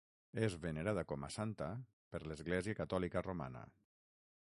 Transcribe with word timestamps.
És 0.45 0.55
venerada 0.63 1.03
com 1.11 1.27
a 1.27 1.29
santa 1.35 1.69
per 2.15 2.25
l'Església 2.31 2.79
Catòlica 2.83 3.27
Romana. 3.31 3.67